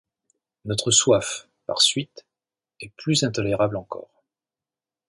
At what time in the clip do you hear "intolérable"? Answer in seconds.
3.23-3.77